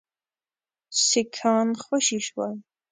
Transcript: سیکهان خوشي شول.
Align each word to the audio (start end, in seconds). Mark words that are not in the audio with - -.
سیکهان 1.05 1.69
خوشي 1.83 2.19
شول. 2.27 2.53